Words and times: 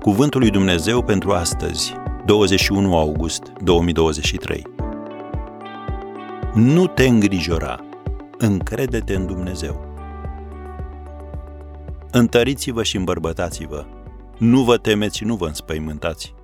Cuvântul 0.00 0.40
lui 0.40 0.50
Dumnezeu 0.50 1.02
pentru 1.02 1.32
astăzi, 1.32 1.92
21 2.26 2.96
august 2.96 3.42
2023. 3.64 4.66
Nu 6.54 6.86
te 6.86 7.06
îngrijora, 7.06 7.84
încrede-te 8.38 9.14
în 9.14 9.26
Dumnezeu. 9.26 9.96
Întăriți-vă 12.10 12.82
și 12.82 12.96
îmbărbătați-vă, 12.96 13.86
nu 14.38 14.64
vă 14.64 14.76
temeți 14.76 15.16
și 15.16 15.24
nu 15.24 15.36
vă 15.36 15.46
înspăimântați. 15.46 16.34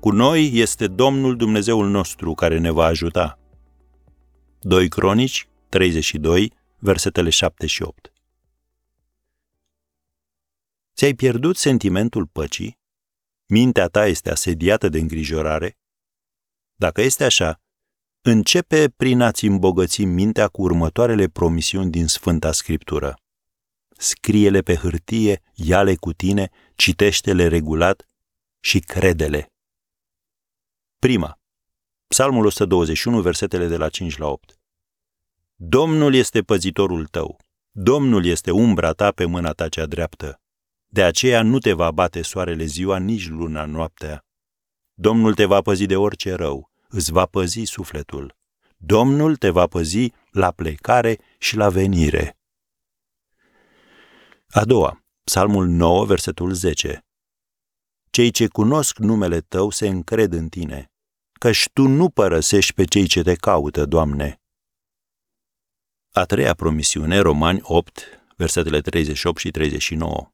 Cu 0.00 0.10
noi 0.10 0.50
este 0.52 0.86
Domnul 0.86 1.36
Dumnezeul 1.36 1.88
nostru 1.88 2.34
care 2.34 2.58
ne 2.58 2.70
va 2.70 2.84
ajuta. 2.84 3.38
2 4.60 4.88
Cronici 4.88 5.48
32, 5.68 6.52
versetele 6.78 7.30
7 7.30 7.66
și 7.66 7.82
8. 7.82 8.12
Ți-ai 10.94 11.14
pierdut 11.14 11.56
sentimentul 11.56 12.26
păcii? 12.26 12.79
Mintea 13.52 13.86
ta 13.86 14.06
este 14.06 14.30
asediată 14.30 14.88
de 14.88 14.98
îngrijorare? 14.98 15.78
Dacă 16.74 17.00
este 17.00 17.24
așa, 17.24 17.60
începe 18.20 18.88
prin 18.88 19.20
a-ți 19.20 19.44
îmbogăți 19.46 20.04
mintea 20.04 20.48
cu 20.48 20.62
următoarele 20.62 21.28
promisiuni 21.28 21.90
din 21.90 22.06
Sfânta 22.06 22.52
Scriptură. 22.52 23.14
Scrie-le 23.88 24.60
pe 24.60 24.74
hârtie, 24.74 25.42
ia-le 25.54 25.94
cu 25.94 26.12
tine, 26.12 26.50
citește-le 26.74 27.48
regulat 27.48 28.08
și 28.60 28.78
crede-le. 28.78 29.52
Prima. 30.98 31.38
Psalmul 32.06 32.46
121, 32.46 33.20
versetele 33.20 33.66
de 33.66 33.76
la 33.76 33.88
5 33.88 34.16
la 34.16 34.26
8. 34.26 34.60
Domnul 35.54 36.14
este 36.14 36.42
păzitorul 36.42 37.06
tău. 37.06 37.36
Domnul 37.70 38.24
este 38.24 38.50
umbra 38.50 38.92
ta 38.92 39.10
pe 39.10 39.24
mâna 39.24 39.52
ta 39.52 39.68
cea 39.68 39.86
dreaptă. 39.86 40.40
De 40.92 41.02
aceea 41.02 41.42
nu 41.42 41.58
te 41.58 41.72
va 41.72 41.90
bate 41.90 42.22
soarele 42.22 42.64
ziua, 42.64 42.98
nici 42.98 43.28
luna 43.28 43.64
noaptea. 43.64 44.24
Domnul 44.94 45.34
te 45.34 45.44
va 45.44 45.60
păzi 45.60 45.86
de 45.86 45.96
orice 45.96 46.32
rău, 46.34 46.70
îți 46.88 47.12
va 47.12 47.26
păzi 47.26 47.62
sufletul. 47.64 48.36
Domnul 48.76 49.36
te 49.36 49.50
va 49.50 49.66
păzi 49.66 50.12
la 50.30 50.50
plecare 50.50 51.18
și 51.38 51.56
la 51.56 51.68
venire. 51.68 52.38
A 54.48 54.64
doua, 54.64 55.04
Psalmul 55.24 55.66
9, 55.66 56.04
versetul 56.04 56.52
10. 56.52 57.04
Cei 58.10 58.30
ce 58.30 58.46
cunosc 58.46 58.98
numele 58.98 59.40
tău 59.40 59.70
se 59.70 59.88
încred 59.88 60.32
în 60.32 60.48
tine, 60.48 60.90
căci 61.32 61.68
tu 61.72 61.86
nu 61.86 62.08
părăsești 62.08 62.72
pe 62.72 62.84
cei 62.84 63.06
ce 63.06 63.22
te 63.22 63.34
caută, 63.34 63.84
Doamne. 63.86 64.40
A 66.12 66.24
treia 66.24 66.54
promisiune, 66.54 67.18
Romani 67.18 67.60
8, 67.62 68.24
versetele 68.36 68.80
38 68.80 69.38
și 69.38 69.50
39 69.50 70.30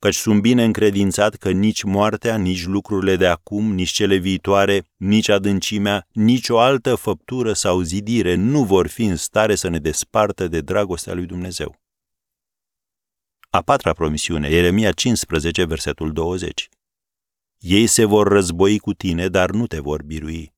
căci 0.00 0.14
sunt 0.14 0.40
bine 0.40 0.64
încredințat 0.64 1.34
că 1.34 1.50
nici 1.50 1.82
moartea, 1.82 2.36
nici 2.36 2.64
lucrurile 2.64 3.16
de 3.16 3.26
acum, 3.26 3.72
nici 3.72 3.90
cele 3.90 4.16
viitoare, 4.16 4.90
nici 4.96 5.28
adâncimea, 5.28 6.06
nici 6.12 6.48
o 6.48 6.58
altă 6.58 6.94
făptură 6.94 7.52
sau 7.52 7.80
zidire 7.80 8.34
nu 8.34 8.64
vor 8.64 8.86
fi 8.86 9.04
în 9.04 9.16
stare 9.16 9.54
să 9.54 9.68
ne 9.68 9.78
despartă 9.78 10.48
de 10.48 10.60
dragostea 10.60 11.14
lui 11.14 11.26
Dumnezeu. 11.26 11.80
A 13.50 13.62
patra 13.62 13.92
promisiune, 13.92 14.50
Ieremia 14.50 14.92
15, 14.92 15.64
versetul 15.64 16.12
20. 16.12 16.68
Ei 17.58 17.86
se 17.86 18.04
vor 18.04 18.28
război 18.28 18.78
cu 18.78 18.92
tine, 18.92 19.28
dar 19.28 19.50
nu 19.50 19.66
te 19.66 19.78
vor 19.78 20.02
birui. 20.02 20.52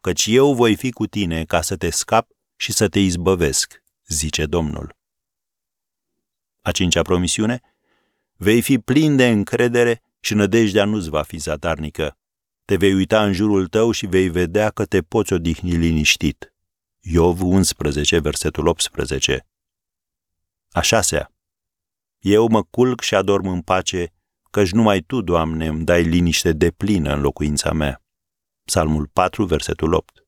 Căci 0.00 0.26
eu 0.26 0.54
voi 0.54 0.76
fi 0.76 0.90
cu 0.90 1.06
tine 1.06 1.44
ca 1.44 1.60
să 1.60 1.76
te 1.76 1.90
scap 1.90 2.28
și 2.56 2.72
să 2.72 2.88
te 2.88 3.00
izbăvesc, 3.00 3.82
zice 4.06 4.46
Domnul. 4.46 4.96
A 6.62 6.70
cincea 6.70 7.02
promisiune, 7.02 7.60
Vei 8.36 8.62
fi 8.62 8.78
plin 8.78 9.16
de 9.16 9.28
încredere 9.28 10.02
și 10.20 10.34
nădejdea 10.34 10.84
nu-ți 10.84 11.10
va 11.10 11.22
fi 11.22 11.36
zadarnică. 11.36 12.18
Te 12.64 12.76
vei 12.76 12.94
uita 12.94 13.24
în 13.24 13.32
jurul 13.32 13.66
tău 13.66 13.90
și 13.90 14.06
vei 14.06 14.28
vedea 14.28 14.70
că 14.70 14.84
te 14.84 15.02
poți 15.02 15.32
odihni 15.32 15.76
liniștit. 15.76 16.54
Iov 17.00 17.42
11, 17.42 18.18
versetul 18.18 18.66
18 18.66 19.46
A 20.70 20.80
șasea. 20.80 21.32
Eu 22.18 22.48
mă 22.48 22.62
culc 22.62 23.00
și 23.00 23.14
adorm 23.14 23.48
în 23.48 23.60
pace, 23.60 24.12
căci 24.50 24.70
numai 24.70 25.00
Tu, 25.00 25.20
Doamne, 25.20 25.66
îmi 25.66 25.84
dai 25.84 26.02
liniște 26.02 26.52
de 26.52 26.70
plină 26.70 27.14
în 27.14 27.20
locuința 27.20 27.72
mea. 27.72 28.02
Psalmul 28.64 29.06
4, 29.06 29.44
versetul 29.44 29.92
8 29.92 30.26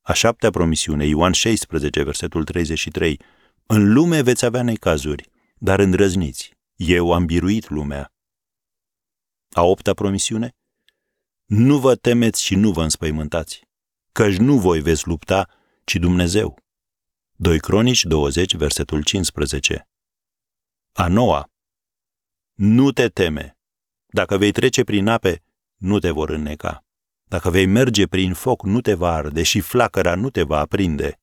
A 0.00 0.12
șaptea 0.12 0.50
promisiune, 0.50 1.06
Ioan 1.06 1.32
16, 1.32 2.02
versetul 2.02 2.44
33 2.44 3.20
În 3.66 3.92
lume 3.92 4.22
veți 4.22 4.44
avea 4.44 4.62
necazuri, 4.62 5.30
dar 5.58 5.78
îndrăzniți, 5.78 6.56
eu 6.86 7.12
am 7.12 7.26
biruit 7.26 7.68
lumea. 7.68 8.12
A 9.50 9.62
opta 9.62 9.94
promisiune? 9.94 10.54
Nu 11.44 11.78
vă 11.78 11.94
temeți 11.94 12.42
și 12.42 12.54
nu 12.54 12.72
vă 12.72 12.82
înspăimântați, 12.82 13.68
căci 14.12 14.36
nu 14.36 14.58
voi 14.58 14.80
veți 14.80 15.06
lupta, 15.06 15.48
ci 15.84 15.94
Dumnezeu. 15.94 16.58
2 17.36 17.60
Cronici 17.60 18.04
20, 18.04 18.54
versetul 18.54 19.02
15. 19.02 19.88
A 20.92 21.08
noua. 21.08 21.50
Nu 22.52 22.92
te 22.92 23.08
teme. 23.08 23.58
Dacă 24.06 24.36
vei 24.36 24.52
trece 24.52 24.84
prin 24.84 25.08
ape, 25.08 25.42
nu 25.76 25.98
te 25.98 26.10
vor 26.10 26.30
înneca. 26.30 26.84
Dacă 27.24 27.50
vei 27.50 27.66
merge 27.66 28.06
prin 28.06 28.34
foc, 28.34 28.62
nu 28.62 28.80
te 28.80 28.94
va 28.94 29.12
arde 29.12 29.42
și 29.42 29.60
flacăra 29.60 30.14
nu 30.14 30.30
te 30.30 30.42
va 30.42 30.58
aprinde. 30.58 31.20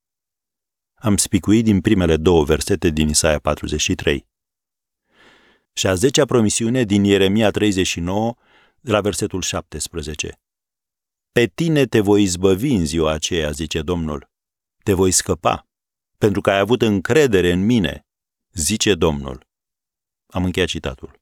Am 0.94 1.18
spicuit 1.18 1.64
din 1.64 1.82
primele 1.82 2.18
două 2.18 2.44
versete 2.44 2.90
din 2.90 3.10
Isaia 3.10 3.40
43 3.40 4.29
și 5.74 5.88
a 5.88 5.94
zecea 5.94 6.26
promisiune 6.26 6.84
din 6.84 7.04
Ieremia 7.04 7.52
39, 7.52 8.36
de 8.82 8.92
la 8.92 9.02
versetul 9.02 9.42
17. 9.42 10.40
Pe 11.32 11.46
tine 11.46 11.86
te 11.86 12.00
voi 12.00 12.22
izbăvi 12.22 12.74
în 12.74 12.86
ziua 12.86 13.12
aceea, 13.12 13.52
zice 13.52 13.82
Domnul. 13.82 14.30
Te 14.84 14.94
voi 14.94 15.12
scăpa, 15.12 15.68
pentru 16.18 16.42
că 16.42 16.52
ai 16.52 16.60
avut 16.60 16.82
încredere 16.82 17.52
în 17.52 17.66
mine, 17.66 18.08
zice 18.52 18.96
Domnul. 18.96 19.48
Am 20.28 20.44
încheiat 20.44 20.68
citatul. 20.68 21.22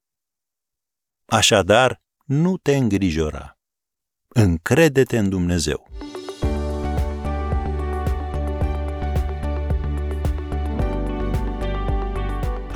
Așadar, 1.25 2.01
nu 2.25 2.57
te 2.57 2.75
îngrijora. 2.75 3.59
Încrede-te 4.27 5.17
în 5.17 5.29
Dumnezeu. 5.29 5.87